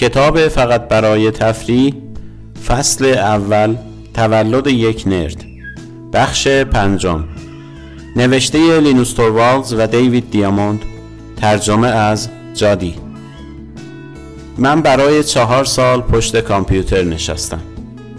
[0.00, 1.94] کتاب فقط برای تفریح
[2.66, 3.76] فصل اول
[4.14, 5.44] تولد یک نرد
[6.12, 7.24] بخش پنجم.
[8.16, 10.80] نوشته لینوس توروالز و دیوید دیاموند
[11.36, 12.94] ترجمه از جادی.
[14.58, 17.60] من برای چهار سال پشت کامپیوتر نشستم.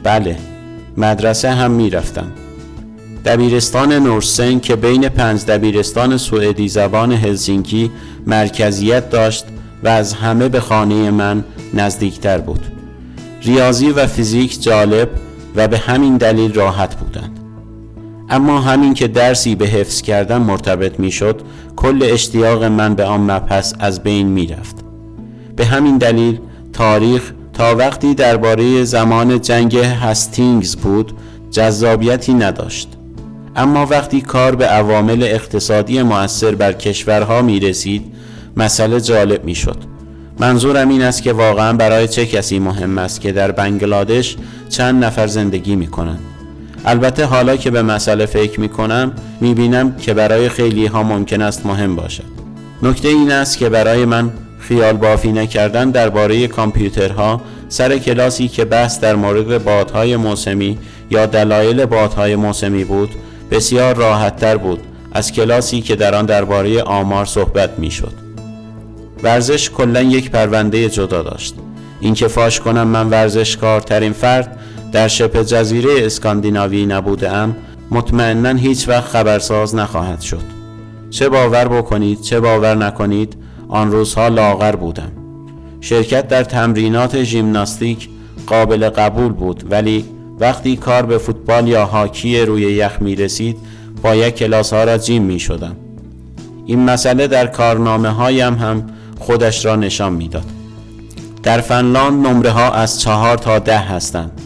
[0.04, 0.38] بله
[0.98, 2.32] مدرسه هم می‌رفتم.
[3.26, 7.92] دبیرستان نورسن که بین پنج دبیرستان سوئدی زبان هلسینکی
[8.28, 9.46] مرکزیت داشت
[9.84, 12.66] و از همه به خانه من نزدیکتر بود.
[13.42, 15.10] ریاضی و فیزیک جالب
[15.56, 17.40] و به همین دلیل راحت بودند.
[18.30, 21.42] اما همین که درسی به حفظ کردن مرتبط می شد
[21.76, 24.76] کل اشتیاق من به آن مبحث از بین می رفت
[25.56, 26.40] به همین دلیل
[26.74, 31.14] تاریخ تا وقتی درباره زمان جنگ هستینگز بود
[31.52, 32.90] جذابیتی نداشت.
[33.56, 38.14] اما وقتی کار به عوامل اقتصادی مؤثر بر کشورها می رسید
[38.58, 39.78] مسئله جالب می شد
[40.40, 44.38] منظورم این است که واقعا برای چه کسی مهم است که در بنگلادش
[44.70, 46.20] چند نفر زندگی می کنند
[46.86, 51.42] البته حالا که به مسئله فکر می کنم می بینم که برای خیلی ها ممکن
[51.42, 52.24] است مهم باشد.
[52.84, 59.00] نکته این است که برای من خیال بافی نکردن درباره کامپیوترها سر کلاسی که بحث
[59.00, 60.78] در مورد بادهای موسمی
[61.10, 63.10] یا دلایل بادهای موسمی بود
[63.52, 64.80] بسیار راحتتر بود
[65.12, 68.31] از کلاسی که در آن درباره آمار صحبت می‌شد.
[69.24, 71.56] ورزش کلا یک پرونده جدا داشت.
[72.00, 74.60] اینکه فاش کنم من ورزشکارترین فرد
[74.92, 77.56] در شبه جزیره اسکاندیناوی نبودم
[77.92, 80.44] مطمئنا هیچ وقت خبرساز نخواهد شد.
[81.10, 83.38] چه باور بکنید چه باور نکنید
[83.70, 85.12] آن روزها لاغر بودم.
[85.82, 88.10] شرکت در تمرینات ژیمناستیک
[88.48, 90.06] قابل قبول بود ولی
[90.40, 93.58] وقتی کار به فوتبال یا هاکی روی یخ می رسید
[94.02, 95.76] باید کلاس ها را جیم می شدم
[96.66, 98.88] این مسئله در کارنامه هایم هم
[99.22, 100.46] خودش را نشان می‌داد.
[101.44, 104.42] در فنلاند نمره ها از چهار تا ده هستند.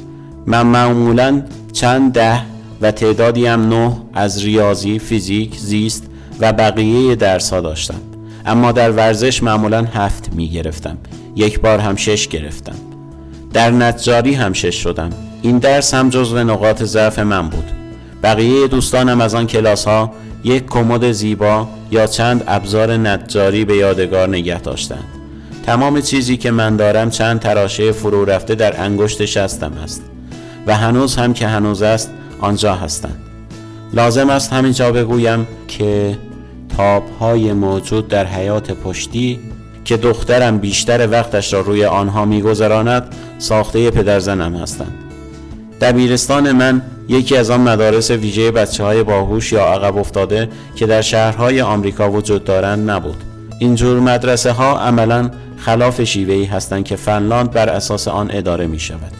[0.45, 1.41] من معمولا
[1.73, 2.41] چند ده
[2.81, 6.03] و تعدادی هم نه از ریاضی، فیزیک، زیست
[6.39, 7.99] و بقیه درس ها داشتم.
[8.45, 10.97] اما در ورزش معمولا هفت می گرفتم
[11.35, 12.75] یک بار هم شش گرفتم.
[13.53, 15.09] در نجاری هم شش شدم.
[15.41, 17.71] این درس هم جزو نقاط ضعف من بود.
[18.23, 20.11] بقیه دوستانم از آن کلاس ها
[20.43, 25.03] یک کمد زیبا یا چند ابزار نجاری به یادگار نگه داشتند.
[25.65, 30.03] تمام چیزی که من دارم چند تراشه فرو رفته در انگشت شستم است.
[30.67, 33.17] و هنوز هم که هنوز است آنجا هستند.
[33.93, 36.17] لازم است همینجا بگویم که
[36.77, 39.39] تاب های موجود در حیات پشتی
[39.85, 45.04] که دخترم بیشتر وقتش را روی آنها میگذراند ساخته پدرزنم هستند.
[45.81, 51.01] دبیرستان من یکی از آن مدارس ویژه بچه های باهوش یا عقب افتاده که در
[51.01, 53.23] شهرهای آمریکا وجود دارند نبود.
[53.59, 59.11] اینجور مدرسه ها عملا خلاف شیوهی هستند که فنلاند بر اساس آن اداره می شود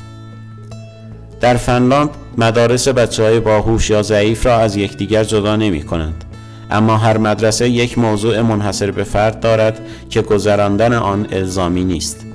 [1.41, 6.23] در فنلاند مدارس بچه های باهوش یا ضعیف را از یکدیگر جدا نمی کنند
[6.71, 9.79] اما هر مدرسه یک موضوع منحصر به فرد دارد
[10.09, 12.25] که گذراندن آن الزامی نیست.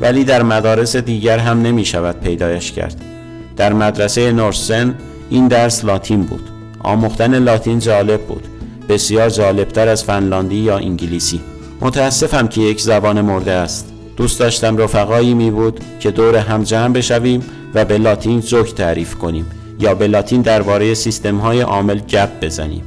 [0.00, 3.13] ولی در مدارس دیگر هم نمی شود پیدایش کرد.
[3.56, 4.94] در مدرسه نورسن
[5.30, 6.50] این درس لاتین بود.
[6.80, 8.48] آموختن لاتین جالب بود.
[8.88, 11.40] بسیار جالبتر از فنلاندی یا انگلیسی.
[11.80, 13.92] متاسفم که یک زبان مرده است.
[14.16, 17.42] دوست داشتم رفقایی می بود که دور هم جمع بشویم
[17.74, 19.46] و به لاتین جوک تعریف کنیم
[19.80, 22.82] یا به لاتین درباره سیستم های عامل گپ بزنیم.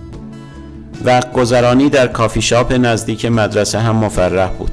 [1.06, 4.72] وقت گذرانی در کافی شاپ نزدیک مدرسه هم مفرح بود.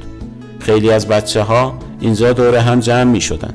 [0.59, 3.55] خیلی از بچه ها اینجا دور هم جمع می شدن.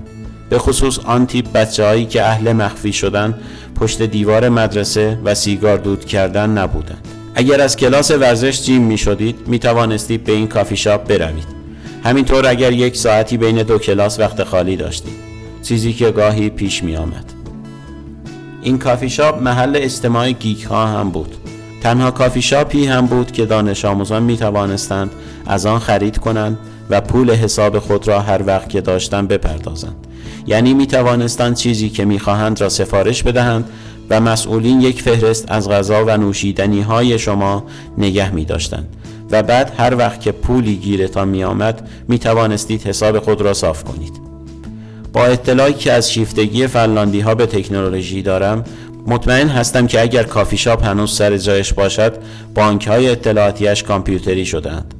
[0.50, 3.34] به خصوص آن تیپ بچه هایی که اهل مخفی شدن
[3.76, 7.08] پشت دیوار مدرسه و سیگار دود کردن نبودند.
[7.36, 11.48] اگر از کلاس ورزش جیم می شدید می توانستید به این کافی شاپ بروید.
[12.04, 15.14] همینطور اگر یک ساعتی بین دو کلاس وقت خالی داشتید.
[15.64, 17.34] چیزی که گاهی پیش می آمد
[18.62, 21.36] این کافی شاپ محل اجتماع geek ها هم بود.
[21.84, 25.12] تنها کافی شاپی هم بود که دانش آموزان می توانستند
[25.46, 26.58] از آن خرید کنند
[26.90, 30.08] و پول حساب خود را هر وقت که داشتند بپردازند.
[30.50, 33.70] یعنی می توانستند چیزی که می خواهند را سفارش بدهند
[34.10, 37.64] و مسئولین یک فهرست از غذا و نوشیدنی های شما
[37.98, 38.88] نگه می داشتند
[39.32, 43.84] و بعد هر وقت که پولی گیرتان می آمد می توانستید حساب خود را صاف
[43.84, 44.14] کنید.
[45.14, 48.64] با اطلاعی که از شیفتگی فنلاندی ها به تکنولوژی دارم
[49.08, 52.14] مطمئن هستم که اگر کافی شاپ هنوز سر جایش باشد
[52.56, 54.94] بانک های اطلاعاتیش کامپیوتری شدند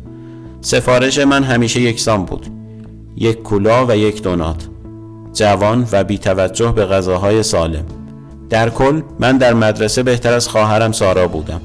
[0.62, 2.46] سفارش من همیشه یکسان بود.
[3.18, 4.79] یک کولا و یک دونات.
[5.34, 7.86] جوان و بی توجه به غذاهای سالم.
[8.50, 11.62] در کل من در مدرسه بهتر از خواهرم سارا بودم.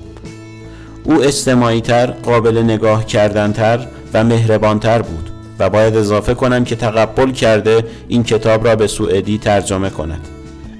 [1.04, 6.64] او اجتماعی تر، قابل نگاه کردن تر و مهربان تر بود و باید اضافه کنم
[6.64, 10.28] که تقبل کرده این کتاب را به سوئدی ترجمه کند.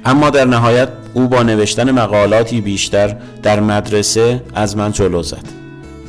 [0.05, 5.45] اما در نهایت او با نوشتن مقالاتی بیشتر در مدرسه از من جلو زد.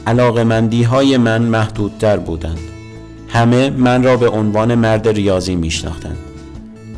[0.08, 2.60] علاقه مندی های من محدودتر بودند.
[3.28, 6.18] همه من را به عنوان مرد ریاضی میشناختند.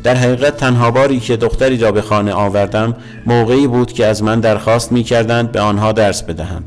[0.08, 2.96] در حقیقت تنها باری که دختری را به خانه آوردم
[3.26, 6.64] موقعی بود که از من درخواست می کردند به آنها درس بدهم.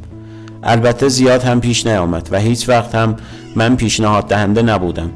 [0.64, 3.16] البته زیاد هم پیش نیامد و هیچ وقت هم
[3.56, 5.12] من پیشنهاد دهنده نبودم.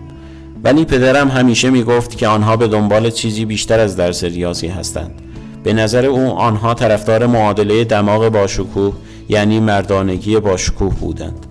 [0.64, 5.22] ولی پدرم همیشه می گفت که آنها به دنبال چیزی بیشتر از درس ریاضی هستند.
[5.64, 8.94] به نظر او آنها طرفدار معادله دماغ باشکوه
[9.30, 11.46] یعنی مردانگی باشکوه بودند.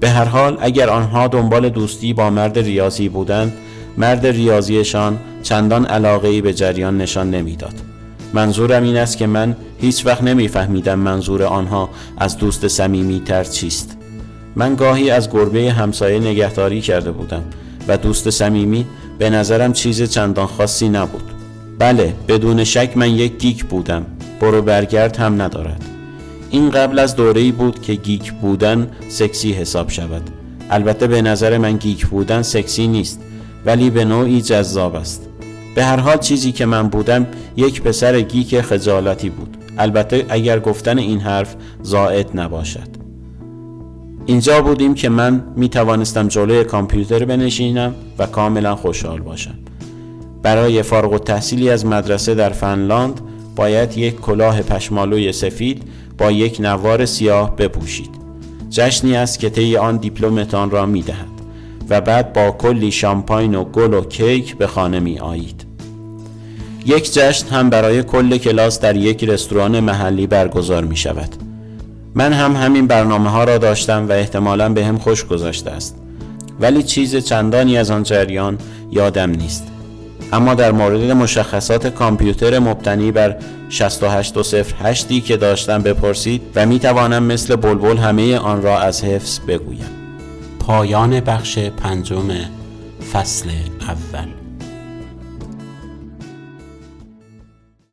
[0.00, 3.52] به هر حال اگر آنها دنبال دوستی با مرد ریاضی بودند
[3.98, 7.74] مرد ریاضیشان چندان علاقه به جریان نشان نمی‌داد.
[8.34, 13.96] منظورم این است که من هیچ وقت نمیفهمیدم منظور آنها از دوست صمیمی تر چیست.
[14.56, 17.42] من گاهی از گربه همسایه نگهداری کرده بودم
[17.88, 18.86] و دوست صمیمی
[19.18, 21.22] به نظرم چیز چندان خاصی نبود.
[21.78, 24.06] بله بدون شک من یک geek بودم
[24.40, 25.84] برو برگرد هم ندارد
[26.50, 30.22] این قبل از دوره‌ای بود که geek بودن سکسی حساب شود
[30.70, 33.20] البته به نظر من geek بودن سکسی نیست
[33.66, 35.28] ولی به نوعی جذاب است.
[35.74, 37.26] به هر حال چیزی که من بودم
[37.56, 39.56] یک پسر گیک خجالتی بود.
[39.78, 42.88] البته اگر گفتن این حرف زائد نباشد.
[44.26, 49.54] اینجا بودیم که من می توانستم جلوی کامپیوتر بنشینم و کاملا خوشحال باشم.
[50.42, 53.20] برای فارغ التحصیلی از مدرسه در فنلاند
[53.56, 55.82] باید یک کلاه پشمالوی سفید
[56.18, 58.10] با یک نوار سیاه بپوشید.
[58.70, 61.39] جشنی است که طی آن دیپلمتان را می دهد
[61.90, 65.66] و بعد با کلی شامپاین و گل و کیک به خانه می آیید.
[66.86, 71.28] یک جشن هم برای کل کلاس در یک رستوران محلی برگزار می شود.
[72.14, 75.96] من هم همین برنامه ها را داشتم و احتمالا به هم خوش گذاشته است.
[76.60, 78.58] ولی چیز چندانی از آن جریان
[78.90, 79.66] یادم نیست.
[80.32, 83.36] اما در مورد مشخصات کامپیوتر مبتنی بر
[83.68, 89.99] 6808 که داشتم بپرسید و می توانم مثل بلبل همه آن را از حفظ بگویم.
[90.60, 92.28] پایان بخش پنجم
[93.12, 93.50] فصل
[93.88, 94.39] اول.